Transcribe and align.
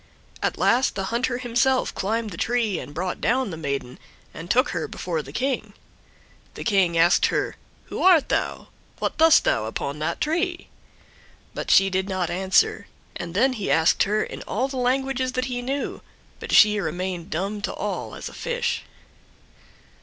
At 0.41 0.57
last 0.57 0.95
the 0.95 1.03
hunter 1.13 1.37
himself 1.37 1.93
climbed 1.93 2.31
the 2.31 2.35
tree 2.35 2.79
and 2.79 2.91
brought 2.91 3.21
down 3.21 3.51
the 3.51 3.55
maiden 3.55 3.99
and 4.33 4.49
took 4.49 4.69
her 4.69 4.87
before 4.87 5.21
the 5.21 5.31
King. 5.31 5.73
The 6.55 6.63
King 6.63 6.97
asked 6.97 7.27
her, 7.27 7.55
"Who 7.83 8.01
art 8.01 8.29
thou? 8.29 8.69
What 8.97 9.19
dost 9.19 9.43
thou 9.43 9.65
upon 9.65 9.99
that 9.99 10.19
tree? 10.19 10.69
But 11.53 11.69
she 11.69 11.91
did 11.91 12.09
not 12.09 12.31
answer, 12.31 12.87
and 13.15 13.35
then 13.35 13.53
he 13.53 13.69
asked 13.69 14.01
her, 14.01 14.23
in 14.23 14.41
all 14.47 14.67
the 14.67 14.77
languages 14.77 15.33
that 15.33 15.45
he 15.45 15.61
knew, 15.61 16.01
but 16.39 16.51
she 16.51 16.79
remained 16.79 17.29
dumb 17.29 17.61
to 17.61 17.71
all, 17.75 18.15
as 18.15 18.27
a 18.27 18.33
fish. 18.33 18.81